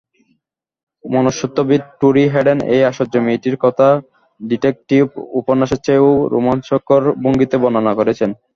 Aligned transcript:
মনস্তত্ত্ববিদ 1.05 1.81
Torey 1.99 2.23
Hayden 2.33 2.59
এই 2.73 2.81
আশ্চর্য 2.89 3.15
মেয়েটির 3.25 3.57
কথা 3.65 3.87
ডিটেকটিভ 4.41 5.03
উপন্যাসের 5.39 5.79
চেয়েও 5.85 6.09
রোমাঞ্চকর 6.33 7.03
ভঙ্গিতে 7.23 7.55
বর্ণনা 7.63 7.93
করেছেন। 7.99 8.29